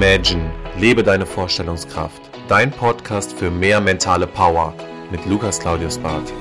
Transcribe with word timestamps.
Imagine, 0.00 0.48
lebe 0.78 1.02
deine 1.02 1.26
Vorstellungskraft. 1.26 2.22
Dein 2.46 2.70
Podcast 2.70 3.32
für 3.32 3.50
mehr 3.50 3.80
mentale 3.80 4.28
Power 4.28 4.72
mit 5.10 5.26
Lukas 5.26 5.58
Claudius 5.58 5.98
Barth. 5.98 6.32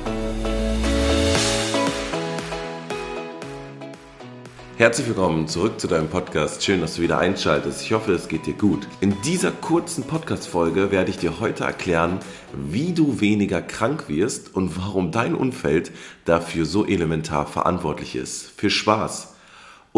Herzlich 4.77 5.07
willkommen 5.07 5.47
zurück 5.47 5.79
zu 5.79 5.87
deinem 5.87 6.07
Podcast. 6.07 6.63
Schön, 6.63 6.81
dass 6.81 6.97
du 6.97 7.01
wieder 7.01 7.17
einschaltest. 7.17 7.81
Ich 7.81 7.93
hoffe, 7.93 8.11
es 8.11 8.27
geht 8.27 8.45
dir 8.45 8.53
gut. 8.53 8.87
In 9.01 9.19
dieser 9.23 9.49
kurzen 9.49 10.03
Podcast-Folge 10.03 10.91
werde 10.91 11.09
ich 11.09 11.17
dir 11.17 11.39
heute 11.39 11.63
erklären, 11.63 12.19
wie 12.53 12.93
du 12.93 13.21
weniger 13.21 13.63
krank 13.63 14.07
wirst 14.07 14.53
und 14.53 14.77
warum 14.77 15.11
dein 15.11 15.33
Umfeld 15.33 15.91
dafür 16.25 16.65
so 16.65 16.85
elementar 16.85 17.47
verantwortlich 17.47 18.15
ist. 18.15 18.51
Für 18.55 18.69
Spaß! 18.69 19.36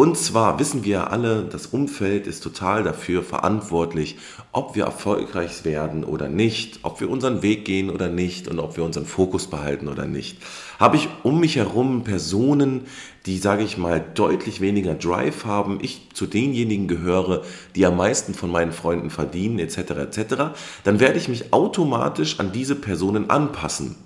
Und 0.00 0.16
zwar 0.16 0.58
wissen 0.58 0.82
wir 0.82 1.12
alle, 1.12 1.44
das 1.44 1.66
Umfeld 1.66 2.26
ist 2.26 2.42
total 2.42 2.82
dafür 2.84 3.22
verantwortlich, 3.22 4.16
ob 4.50 4.74
wir 4.74 4.84
erfolgreich 4.84 5.66
werden 5.66 6.04
oder 6.04 6.30
nicht, 6.30 6.78
ob 6.84 7.02
wir 7.02 7.10
unseren 7.10 7.42
Weg 7.42 7.66
gehen 7.66 7.90
oder 7.90 8.08
nicht 8.08 8.48
und 8.48 8.60
ob 8.60 8.78
wir 8.78 8.84
unseren 8.84 9.04
Fokus 9.04 9.48
behalten 9.48 9.88
oder 9.88 10.06
nicht. 10.06 10.38
Habe 10.78 10.96
ich 10.96 11.10
um 11.22 11.38
mich 11.38 11.56
herum 11.56 12.02
Personen, 12.02 12.86
die, 13.26 13.36
sage 13.36 13.62
ich 13.62 13.76
mal, 13.76 14.02
deutlich 14.14 14.62
weniger 14.62 14.94
Drive 14.94 15.44
haben, 15.44 15.80
ich 15.82 16.08
zu 16.14 16.24
denjenigen 16.24 16.88
gehöre, 16.88 17.42
die 17.74 17.84
am 17.84 17.98
meisten 17.98 18.32
von 18.32 18.50
meinen 18.50 18.72
Freunden 18.72 19.10
verdienen, 19.10 19.58
etc., 19.58 19.76
etc., 19.76 20.34
dann 20.82 20.98
werde 20.98 21.18
ich 21.18 21.28
mich 21.28 21.52
automatisch 21.52 22.40
an 22.40 22.52
diese 22.52 22.74
Personen 22.74 23.28
anpassen. 23.28 23.96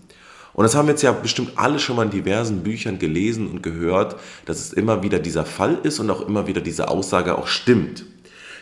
Und 0.55 0.63
das 0.63 0.75
haben 0.75 0.89
jetzt 0.89 1.03
ja 1.03 1.13
bestimmt 1.13 1.53
alle 1.57 1.79
schon 1.79 1.97
mal 1.97 2.05
in 2.05 2.11
diversen 2.11 2.63
Büchern 2.63 2.99
gelesen 2.99 3.49
und 3.49 3.63
gehört, 3.63 4.17
dass 4.47 4.61
es 4.61 4.73
immer 4.73 5.03
wieder 5.03 5.19
dieser 5.19 5.45
Fall 5.45 5.79
ist 5.83 5.99
und 5.99 6.09
auch 6.11 6.27
immer 6.27 6.47
wieder 6.47 6.61
diese 6.61 6.89
Aussage 6.89 7.37
auch 7.37 7.49
stimmt. 7.49 8.07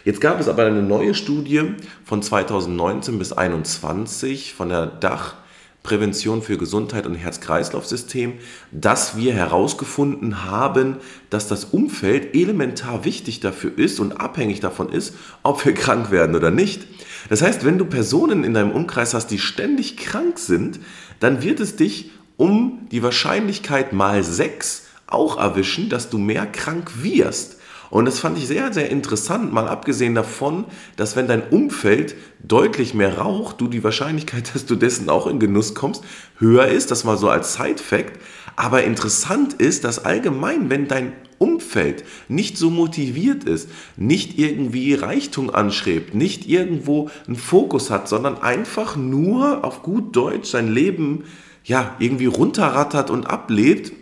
Jetzt 0.05 0.21
gab 0.21 0.41
es 0.41 0.49
aber 0.49 0.65
eine 0.65 0.83
neue 0.83 1.15
Studie 1.15 1.75
von 2.05 2.23
2019 2.23 3.19
bis 3.19 3.29
2021 3.29 4.55
von 4.55 4.71
der 4.71 4.87
Dach 4.87 5.37
Prävention 5.83 6.43
für 6.43 6.59
Gesundheit 6.59 7.07
und 7.07 7.15
Herz-Kreislauf-System, 7.15 8.35
dass 8.71 9.17
wir 9.17 9.33
herausgefunden 9.33 10.45
haben, 10.45 10.99
dass 11.29 11.49
das 11.49 11.65
Umfeld 11.65 12.35
elementar 12.35 13.05
wichtig 13.05 13.41
dafür 13.41 13.77
ist 13.77 13.99
und 13.99 14.21
abhängig 14.21 14.61
davon 14.61 14.91
ist, 14.91 15.15
ob 15.43 15.65
wir 15.65 15.75
krank 15.75 16.11
werden 16.11 16.37
oder 16.37 16.51
nicht. 16.51 16.87
Das 17.29 17.43
heißt, 17.43 17.65
wenn 17.65 17.79
du 17.79 17.85
Personen 17.85 18.45
in 18.45 18.55
deinem 18.55 18.71
Umkreis 18.71 19.13
hast, 19.15 19.29
die 19.29 19.39
ständig 19.39 19.97
krank 19.97 20.39
sind, 20.39 20.79
dann 21.19 21.43
wird 21.43 21.59
es 21.61 21.77
dich 21.77 22.11
um 22.37 22.87
die 22.91 23.03
Wahrscheinlichkeit 23.03 23.93
mal 23.93 24.23
sechs 24.23 24.85
auch 25.07 25.39
erwischen, 25.39 25.89
dass 25.89 26.11
du 26.11 26.19
mehr 26.19 26.47
krank 26.47 27.03
wirst. 27.03 27.59
Und 27.93 28.07
das 28.07 28.21
fand 28.21 28.39
ich 28.39 28.47
sehr, 28.47 28.73
sehr 28.73 28.89
interessant, 28.89 29.53
mal 29.53 29.69
abgesehen 29.69 30.15
davon, 30.15 30.65
dass 30.97 31.15
wenn 31.15 31.29
dein 31.29 31.43
Umfeld 31.43 32.15
deutlich 32.43 32.95
mehr 32.95 33.19
raucht, 33.19 33.61
du 33.61 33.69
die 33.69 33.85
Wahrscheinlichkeit, 33.85 34.51
dass 34.55 34.65
du 34.65 34.77
dessen 34.77 35.11
auch 35.11 35.27
in 35.27 35.39
Genuss 35.39 35.75
kommst, 35.75 36.03
höher 36.39 36.69
ist. 36.69 36.91
Das 36.91 37.05
mal 37.05 37.19
so 37.19 37.29
als 37.29 37.53
Side-Fact. 37.53 38.19
Aber 38.57 38.83
interessant 38.83 39.53
ist, 39.53 39.85
dass 39.85 40.07
allgemein, 40.07 40.71
wenn 40.71 40.89
dein 40.89 41.13
Umfeld 41.37 42.05
nicht 42.29 42.57
so 42.57 42.71
motiviert 42.71 43.45
ist, 43.45 43.69
nicht 43.99 44.39
irgendwie 44.39 44.95
Reichtum 44.95 45.55
anschreibt, 45.55 46.15
nicht 46.15 46.49
irgendwo 46.49 47.11
einen 47.27 47.37
Fokus 47.37 47.91
hat, 47.91 48.09
sondern 48.09 48.41
einfach 48.41 48.97
nur 48.97 49.67
auf 49.67 49.83
gut 49.83 50.17
Deutsch 50.17 50.49
sein 50.49 50.73
Leben 50.73 51.25
ja 51.63 51.95
irgendwie 51.99 52.25
runterrattert 52.25 53.11
und 53.11 53.27
ablebt, 53.27 53.93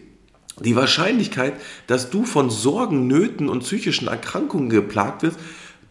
die 0.61 0.77
Wahrscheinlichkeit, 0.77 1.55
dass 1.87 2.11
du 2.11 2.25
von 2.25 2.51
Sorgen, 2.51 3.07
Nöten 3.07 3.49
und 3.49 3.61
psychischen 3.61 4.09
Erkrankungen 4.09 4.69
geplagt 4.69 5.23
wirst, 5.23 5.39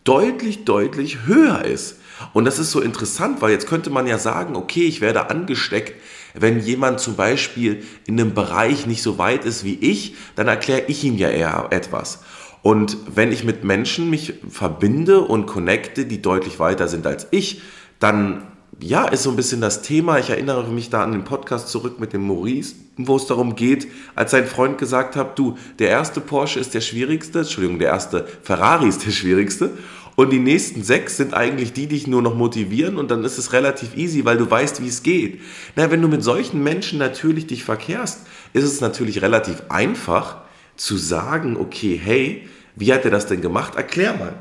deutlich, 0.04 0.66
deutlich 0.66 1.26
höher 1.26 1.66
ist. 1.66 1.98
Und 2.34 2.46
das 2.46 2.60
ist 2.60 2.72
so 2.72 2.82
interessant, 2.82 3.42
weil 3.42 3.52
jetzt 3.52 3.68
könnte 3.68 3.90
man 3.90 4.08
ja 4.08 4.18
sagen, 4.18 4.56
okay, 4.56 4.84
ich 4.84 5.02
werde 5.02 5.30
angesteckt, 5.30 5.94
wenn 6.34 6.60
jemand 6.60 7.00
zum 7.00 7.16
Beispiel 7.16 7.84
in 8.06 8.20
einem 8.20 8.34
Bereich 8.34 8.86
nicht 8.86 9.02
so 9.02 9.18
weit 9.18 9.46
ist 9.46 9.64
wie 9.64 9.76
ich, 9.76 10.16
dann 10.36 10.48
erkläre 10.48 10.84
ich 10.88 11.04
ihm 11.04 11.18
ja 11.18 11.30
eher 11.30 11.68
etwas. 11.72 12.20
Und 12.62 12.98
wenn 13.14 13.32
ich 13.32 13.44
mit 13.44 13.64
Menschen 13.64 14.10
mich 14.10 14.34
verbinde 14.50 15.22
und 15.22 15.46
connecte, 15.46 16.06
die 16.06 16.22
deutlich 16.22 16.60
weiter 16.60 16.88
sind 16.88 17.08
als 17.08 17.28
ich, 17.32 17.62
dann 18.00 18.44
ja, 18.82 19.06
ist 19.08 19.24
so 19.24 19.30
ein 19.30 19.36
bisschen 19.36 19.62
das 19.62 19.82
Thema. 19.82 20.20
Ich 20.20 20.30
erinnere 20.30 20.68
mich 20.70 20.90
da 20.90 21.04
an 21.04 21.12
den 21.12 21.24
Podcast 21.24 21.70
zurück 21.70 22.00
mit 22.00 22.14
dem 22.14 22.26
Maurice, 22.26 22.76
wo 22.98 23.18
es 23.18 23.26
darum 23.26 23.56
geht, 23.56 23.88
als 24.16 24.32
sein 24.32 24.46
Freund 24.46 24.78
gesagt 24.78 25.16
hat, 25.16 25.38
du, 25.38 25.58
der 25.80 25.90
erste 25.90 26.22
Porsche 26.22 26.60
ist 26.60 26.74
der 26.74 26.82
schwierigste, 26.82 27.40
Entschuldigung, 27.40 27.80
der 27.80 27.90
erste 27.90 28.26
Ferrari 28.44 28.88
ist 28.88 29.06
der 29.06 29.12
schwierigste 29.12 29.72
und 30.16 30.32
die 30.32 30.40
nächsten 30.40 30.84
sechs 30.84 31.18
sind 31.18 31.34
eigentlich 31.34 31.74
die, 31.74 31.88
die 31.88 31.96
dich 31.96 32.08
nur 32.08 32.22
noch 32.22 32.36
motivieren 32.36 32.98
und 32.98 33.10
dann 33.12 33.24
ist 33.24 33.38
es 33.38 33.54
relativ 33.54 33.96
easy, 33.96 34.26
weil 34.26 34.38
du 34.38 34.50
weißt, 34.50 34.82
wie 34.82 34.88
es 34.88 35.04
geht. 35.04 35.40
Na, 35.76 35.92
wenn 35.92 36.02
du 36.02 36.08
mit 36.08 36.24
solchen 36.24 36.62
Menschen 36.64 37.00
natürlich 37.00 37.48
dich 37.48 37.64
verkehrst, 37.64 38.28
ist 38.54 38.66
es 38.66 38.82
natürlich 38.82 39.22
relativ 39.22 39.64
einfach 39.70 40.42
zu 40.76 40.98
sagen, 40.98 41.58
okay, 41.58 42.00
hey, 42.02 42.48
wie 42.76 42.94
hat 42.94 43.06
er 43.06 43.12
das 43.12 43.28
denn 43.28 43.42
gemacht? 43.42 43.76
Erklär 43.76 44.14
mal. 44.14 44.34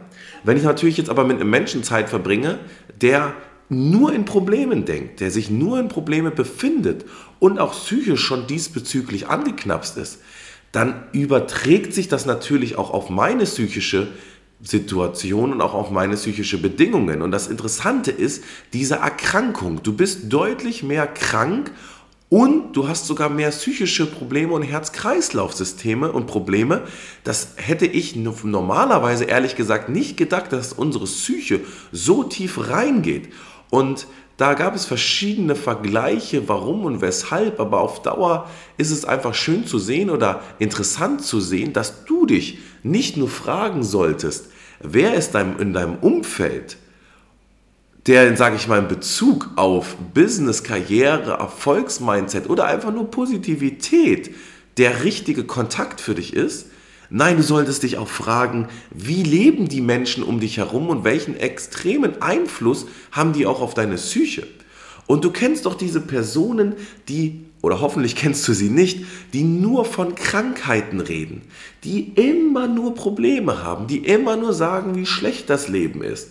Wenn 0.44 0.56
ich 0.56 0.62
natürlich 0.62 0.97
jetzt 0.97 1.10
aber 1.10 1.25
mit 1.25 1.41
einem 1.41 1.50
Menschen 1.50 1.82
Zeit 1.82 2.09
verbringe, 2.09 2.59
der 3.00 3.34
nur 3.68 4.12
in 4.12 4.24
Problemen 4.24 4.84
denkt, 4.84 5.20
der 5.20 5.30
sich 5.30 5.50
nur 5.50 5.78
in 5.78 5.88
Probleme 5.88 6.30
befindet 6.30 7.04
und 7.38 7.58
auch 7.58 7.72
psychisch 7.72 8.20
schon 8.20 8.46
diesbezüglich 8.46 9.28
angeknapst 9.28 9.96
ist, 9.98 10.20
dann 10.72 11.04
überträgt 11.12 11.94
sich 11.94 12.08
das 12.08 12.26
natürlich 12.26 12.76
auch 12.76 12.90
auf 12.90 13.10
meine 13.10 13.44
psychische 13.44 14.08
Situation 14.62 15.52
und 15.52 15.60
auch 15.60 15.74
auf 15.74 15.90
meine 15.90 16.16
psychische 16.16 16.60
Bedingungen. 16.60 17.22
Und 17.22 17.30
das 17.30 17.46
Interessante 17.46 18.10
ist 18.10 18.42
diese 18.72 18.96
Erkrankung. 18.96 19.82
Du 19.82 19.92
bist 19.92 20.32
deutlich 20.32 20.82
mehr 20.82 21.06
krank 21.06 21.70
und 22.28 22.76
du 22.76 22.88
hast 22.88 23.06
sogar 23.06 23.30
mehr 23.30 23.50
psychische 23.50 24.04
Probleme 24.04 24.52
und 24.52 24.62
Herz-Kreislauf-Systeme 24.62 26.12
und 26.12 26.26
Probleme. 26.26 26.82
Das 27.24 27.54
hätte 27.56 27.86
ich 27.86 28.16
normalerweise 28.16 29.24
ehrlich 29.24 29.56
gesagt 29.56 29.88
nicht 29.88 30.16
gedacht, 30.16 30.52
dass 30.52 30.72
unsere 30.72 31.04
Psyche 31.04 31.60
so 31.92 32.24
tief 32.24 32.68
reingeht. 32.68 33.28
Und 33.70 34.06
da 34.36 34.54
gab 34.54 34.76
es 34.76 34.84
verschiedene 34.84 35.56
Vergleiche, 35.56 36.48
warum 36.48 36.84
und 36.84 37.00
weshalb, 37.00 37.58
aber 37.58 37.80
auf 37.80 38.02
Dauer 38.02 38.48
ist 38.76 38.92
es 38.92 39.04
einfach 39.04 39.34
schön 39.34 39.66
zu 39.66 39.80
sehen 39.80 40.10
oder 40.10 40.42
interessant 40.60 41.22
zu 41.22 41.40
sehen, 41.40 41.72
dass 41.72 42.04
du 42.04 42.24
dich 42.24 42.58
nicht 42.84 43.16
nur 43.16 43.28
fragen 43.28 43.82
solltest, 43.82 44.46
wer 44.80 45.14
ist 45.14 45.34
in 45.34 45.72
deinem 45.72 45.96
Umfeld, 45.96 46.76
der, 48.06 48.36
sage 48.36 48.56
ich 48.56 48.68
mal, 48.68 48.78
in 48.78 48.88
Bezug 48.88 49.50
auf 49.56 49.96
Business, 50.14 50.62
Karriere, 50.62 51.32
Erfolgsmindset 51.32 52.48
oder 52.48 52.64
einfach 52.66 52.92
nur 52.92 53.10
Positivität 53.10 54.34
der 54.78 55.02
richtige 55.02 55.44
Kontakt 55.44 56.00
für 56.00 56.14
dich 56.14 56.32
ist, 56.32 56.68
Nein, 57.10 57.38
du 57.38 57.42
solltest 57.42 57.82
dich 57.82 57.96
auch 57.96 58.08
fragen, 58.08 58.69
wie 58.91 59.22
leben 59.22 59.69
die 59.69 59.80
Menschen 59.80 60.22
um 60.22 60.41
dich 60.41 60.58
herum 60.58 60.88
und 60.88 61.04
welchen 61.04 61.36
extremen 61.36 62.20
Einfluss 62.20 62.86
haben 63.12 63.32
die 63.32 63.46
auch 63.46 63.60
auf 63.60 63.72
deine 63.72 63.94
Psyche? 63.94 64.46
Und 65.06 65.24
du 65.24 65.30
kennst 65.30 65.64
doch 65.64 65.74
diese 65.74 66.02
Personen, 66.02 66.74
die, 67.08 67.46
oder 67.62 67.80
hoffentlich 67.80 68.14
kennst 68.14 68.46
du 68.46 68.52
sie 68.52 68.69
nicht, 68.69 69.06
die 69.32 69.42
nur 69.42 69.86
von 69.86 70.14
Krankheiten 70.16 71.00
reden, 71.00 71.41
die 71.82 72.12
immer 72.14 72.69
nur 72.69 72.94
Probleme 72.94 73.62
haben, 73.62 73.86
die 73.86 74.04
immer 74.04 74.36
nur 74.36 74.52
sagen, 74.52 74.94
wie 74.94 75.06
schlecht 75.06 75.48
das 75.48 75.66
Leben 75.69 76.02
ist. 76.02 76.30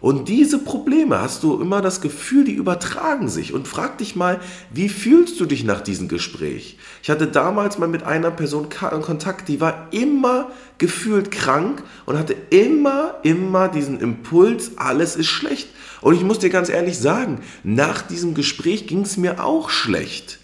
Und 0.00 0.28
diese 0.28 0.58
Probleme 0.58 1.20
hast 1.20 1.42
du 1.42 1.60
immer 1.60 1.82
das 1.82 2.00
Gefühl, 2.00 2.44
die 2.44 2.52
übertragen 2.52 3.28
sich. 3.28 3.52
Und 3.52 3.66
frag 3.66 3.98
dich 3.98 4.14
mal, 4.14 4.40
wie 4.72 4.88
fühlst 4.88 5.40
du 5.40 5.44
dich 5.44 5.64
nach 5.64 5.80
diesem 5.80 6.06
Gespräch? 6.06 6.78
Ich 7.02 7.10
hatte 7.10 7.26
damals 7.26 7.78
mal 7.78 7.88
mit 7.88 8.04
einer 8.04 8.30
Person 8.30 8.68
Kontakt, 8.68 9.48
die 9.48 9.60
war 9.60 9.88
immer 9.90 10.50
gefühlt 10.78 11.30
krank 11.32 11.82
und 12.06 12.16
hatte 12.16 12.36
immer, 12.50 13.16
immer 13.24 13.68
diesen 13.68 13.98
Impuls, 13.98 14.72
alles 14.76 15.16
ist 15.16 15.26
schlecht. 15.26 15.68
Und 16.00 16.14
ich 16.14 16.22
muss 16.22 16.38
dir 16.38 16.50
ganz 16.50 16.68
ehrlich 16.68 16.98
sagen, 16.98 17.40
nach 17.64 18.02
diesem 18.02 18.34
Gespräch 18.34 18.86
ging 18.86 19.02
es 19.02 19.16
mir 19.16 19.44
auch 19.44 19.68
schlecht. 19.68 20.38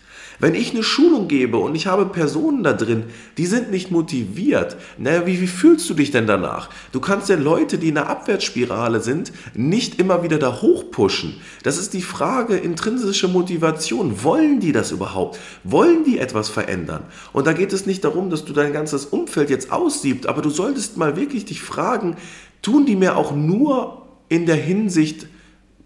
Wenn 0.45 0.55
ich 0.55 0.75
eine 0.75 0.83
Schulung 0.83 1.27
gebe 1.27 1.57
und 1.57 1.75
ich 1.75 1.87
habe 1.87 2.05
Personen 2.05 2.63
da 2.63 2.75
drin, 2.75 3.05
die 3.39 3.47
sind 3.47 3.71
nicht 3.71 3.91
motiviert, 3.91 4.77
naja, 4.99 5.27
wie, 5.27 5.41
wie 5.41 5.47
fühlst 5.47 5.89
du 5.89 5.95
dich 5.95 6.11
denn 6.11 6.27
danach? 6.27 6.69
Du 6.93 7.01
kannst 7.01 7.31
ja 7.31 7.37
Leute, 7.37 7.79
die 7.79 7.89
in 7.89 7.97
einer 7.97 8.11
Abwärtsspirale 8.11 9.01
sind, 9.01 9.33
nicht 9.55 9.99
immer 9.99 10.23
wieder 10.23 10.39
da 10.39 10.61
hochpushen. 10.61 11.37
Das 11.63 11.79
ist 11.79 11.95
die 11.95 12.03
Frage 12.03 12.59
intrinsische 12.59 13.27
Motivation. 13.27 14.23
Wollen 14.23 14.61
die 14.61 14.73
das 14.73 14.91
überhaupt? 14.91 15.39
Wollen 15.63 16.05
die 16.05 16.19
etwas 16.19 16.51
verändern? 16.51 17.05
Und 17.33 17.47
da 17.47 17.55
geht 17.55 17.73
es 17.73 17.87
nicht 17.87 18.05
darum, 18.05 18.29
dass 18.29 18.45
du 18.45 18.53
dein 18.53 18.75
ganzes 18.75 19.07
Umfeld 19.07 19.49
jetzt 19.49 19.73
aussiebst, 19.73 20.27
aber 20.27 20.43
du 20.43 20.51
solltest 20.51 20.99
mal 20.99 21.17
wirklich 21.17 21.47
dich 21.47 21.63
fragen, 21.63 22.19
tun 22.61 22.85
die 22.85 22.97
mir 22.97 23.17
auch 23.17 23.35
nur 23.35 24.03
in 24.29 24.45
der 24.45 24.57
Hinsicht 24.57 25.27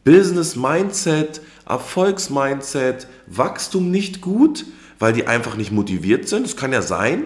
Business 0.02 0.56
Mindset, 0.56 1.42
Erfolgsmindset, 1.68 3.06
Wachstum 3.26 3.90
nicht 3.90 4.20
gut, 4.20 4.64
weil 4.98 5.12
die 5.12 5.26
einfach 5.26 5.56
nicht 5.56 5.70
motiviert 5.70 6.28
sind. 6.28 6.44
Das 6.44 6.56
kann 6.56 6.72
ja 6.72 6.82
sein. 6.82 7.24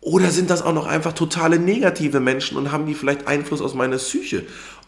Oder 0.00 0.30
sind 0.30 0.50
das 0.50 0.62
auch 0.62 0.72
noch 0.72 0.86
einfach 0.86 1.12
totale 1.12 1.58
negative 1.58 2.20
Menschen 2.20 2.56
und 2.56 2.70
haben 2.70 2.86
die 2.86 2.94
vielleicht 2.94 3.26
Einfluss 3.26 3.60
aus 3.60 3.74
meiner 3.74 3.96
Psyche? 3.96 4.44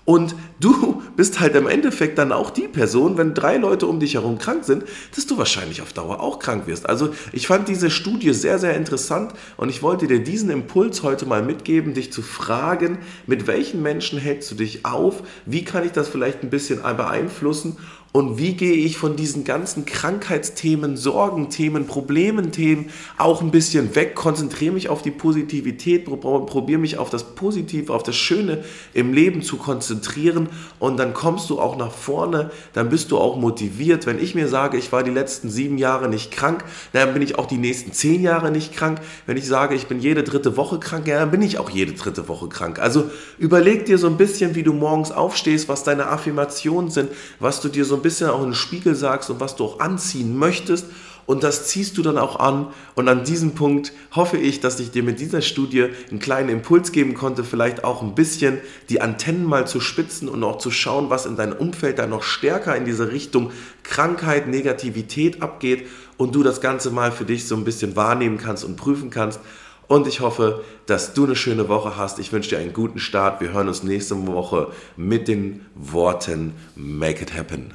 Und 0.09 0.35
du 0.59 1.03
bist 1.17 1.39
halt 1.39 1.55
im 1.55 1.69
Endeffekt 1.69 2.17
dann 2.17 2.33
auch 2.33 2.49
die 2.49 2.67
Person, 2.67 3.19
wenn 3.19 3.35
drei 3.35 3.59
Leute 3.59 3.87
um 3.87 4.01
dich 4.01 4.15
herum 4.15 4.39
krank 4.39 4.65
sind, 4.65 4.85
dass 5.15 5.27
du 5.27 5.37
wahrscheinlich 5.37 5.83
auf 5.83 5.93
Dauer 5.93 6.21
auch 6.21 6.39
krank 6.39 6.67
wirst. 6.67 6.89
Also 6.89 7.11
ich 7.33 7.47
fand 7.47 7.69
diese 7.69 7.91
Studie 7.91 8.33
sehr, 8.33 8.59
sehr 8.59 8.75
interessant 8.75 9.35
und 9.59 9.69
ich 9.69 9.83
wollte 9.83 10.07
dir 10.07 10.23
diesen 10.23 10.49
Impuls 10.49 11.03
heute 11.03 11.27
mal 11.27 11.43
mitgeben, 11.43 11.93
dich 11.93 12.11
zu 12.11 12.23
fragen, 12.23 13.01
mit 13.27 13.47
welchen 13.47 13.83
Menschen 13.83 14.19
hältst 14.19 14.51
du 14.51 14.55
dich 14.55 14.87
auf? 14.87 15.23
Wie 15.45 15.63
kann 15.63 15.85
ich 15.85 15.93
das 15.93 16.09
vielleicht 16.09 16.43
ein 16.43 16.49
bisschen 16.49 16.81
beeinflussen? 16.81 17.77
Und 18.11 18.39
wie 18.39 18.55
gehe 18.55 18.73
ich 18.73 18.97
von 18.97 19.17
diesen 19.17 19.45
ganzen 19.45 19.85
Krankheitsthemen, 19.85 20.97
Sorgenthemen, 20.97 21.87
Problementhemen 21.87 22.87
auch 23.19 23.43
ein 23.43 23.51
bisschen 23.51 23.95
weg, 23.95 24.15
konzentriere 24.15 24.73
mich 24.73 24.89
auf 24.89 25.03
die 25.03 25.11
Positivität, 25.11 26.07
probiere 26.07 26.81
mich 26.81 26.97
auf 26.97 27.11
das 27.11 27.35
Positive, 27.35 27.93
auf 27.93 28.03
das 28.03 28.17
Schöne 28.17 28.65
im 28.95 29.13
Leben 29.13 29.43
zu 29.43 29.59
konzentrieren 29.59 30.49
und 30.79 30.97
dann 30.97 31.13
kommst 31.13 31.51
du 31.51 31.61
auch 31.61 31.77
nach 31.77 31.93
vorne, 31.93 32.51
dann 32.73 32.89
bist 32.89 33.11
du 33.11 33.19
auch 33.19 33.37
motiviert. 33.37 34.07
Wenn 34.07 34.19
ich 34.19 34.35
mir 34.35 34.49
sage, 34.49 34.79
ich 34.79 34.91
war 34.91 35.03
die 35.03 35.11
letzten 35.11 35.51
sieben 35.51 35.77
Jahre 35.77 36.09
nicht 36.09 36.31
krank, 36.31 36.65
dann 36.95 37.13
bin 37.13 37.21
ich 37.21 37.39
auch 37.39 37.47
die 37.47 37.59
nächsten 37.59 37.93
zehn 37.93 38.23
Jahre 38.23 38.51
nicht 38.51 38.75
krank. 38.75 39.03
Wenn 39.27 39.37
ich 39.37 39.47
sage, 39.47 39.75
ich 39.75 39.87
bin 39.87 40.01
jede 40.01 40.23
dritte 40.23 40.57
Woche 40.57 40.79
krank, 40.79 41.05
dann 41.05 41.31
bin 41.31 41.43
ich 41.43 41.59
auch 41.59 41.69
jede 41.69 41.93
dritte 41.93 42.27
Woche 42.27 42.49
krank. 42.49 42.79
Also 42.79 43.11
überleg 43.39 43.85
dir 43.85 43.99
so 43.99 44.07
ein 44.07 44.17
bisschen, 44.17 44.55
wie 44.55 44.63
du 44.63 44.73
morgens 44.73 45.13
aufstehst, 45.13 45.69
was 45.69 45.85
deine 45.85 46.07
Affirmationen 46.07 46.91
sind, 46.91 47.11
was 47.39 47.61
du 47.61 47.69
dir 47.69 47.85
so 47.85 47.98
ein 47.99 48.03
bisschen 48.03 48.31
auch 48.31 48.39
in 48.39 48.51
den 48.51 48.55
Spiegel 48.55 48.95
sagst 48.95 49.31
und 49.31 49.41
was 49.41 49.57
du 49.57 49.65
auch 49.65 49.81
anziehen 49.81 50.37
möchtest. 50.37 50.87
Und 51.29 51.43
das 51.43 51.67
ziehst 51.69 51.99
du 51.99 52.03
dann 52.03 52.17
auch 52.17 52.41
an. 52.41 52.69
Und 52.95 53.07
an 53.07 53.23
diesem 53.23 53.55
Punkt 53.55 53.93
hoffe 54.13 54.39
ich, 54.39 54.61
dass 54.61 54.81
ich 54.81 54.93
dir 54.93 55.03
mit 55.03 55.21
dieser 55.21 55.43
Studie 55.43 55.89
einen 56.09 56.21
kleinen 56.21 56.49
Impuls 56.49 56.91
geben 56.91 57.13
konnte, 57.13 57.45
vielleicht 57.45 57.85
auch 57.85 58.01
ein 58.01 58.15
bisschen 58.15 58.57
die 58.89 59.03
Antennen 59.03 59.45
mal 59.45 59.67
zu 59.67 59.79
spitzen 59.81 60.31
und 60.31 60.43
auch 60.43 60.57
zu 60.57 60.71
schauen, 60.71 61.11
was 61.11 61.27
in 61.27 61.37
deinem 61.37 61.53
Umfeld 61.53 61.99
da 61.99 62.07
noch 62.07 62.23
stärker 62.23 62.75
in 62.77 62.87
diese 62.87 63.13
Richtung 63.13 63.51
Krankheit, 63.83 64.49
Negativität 64.49 65.43
abgeht 65.43 65.87
und 66.17 66.35
du 66.35 66.43
das 66.43 66.63
Ganze 66.63 66.91
mal 66.91 67.13
für 67.13 67.27
dich 67.27 67.47
so 67.47 67.57
ein 67.57 67.65
bisschen 67.65 67.95
wahrnehmen 67.95 68.39
kannst 68.39 68.65
und 68.65 68.77
prüfen 68.77 69.11
kannst. 69.11 69.39
Und 69.87 70.07
ich 70.07 70.21
hoffe, 70.21 70.65
dass 70.87 71.13
du 71.13 71.25
eine 71.25 71.37
schöne 71.37 71.69
Woche 71.69 71.99
hast. 71.99 72.19
Ich 72.21 72.33
wünsche 72.33 72.49
dir 72.49 72.59
einen 72.59 72.73
guten 72.73 73.01
Start. 73.01 73.43
Wir 73.43 73.53
hören 73.53 73.69
uns 73.69 73.83
nächste 73.83 74.27
Woche 74.27 74.69
mit 74.97 75.29
den 75.29 75.67
Worten 75.75 76.55
Make 76.75 77.23
it 77.23 77.37
happen. 77.37 77.75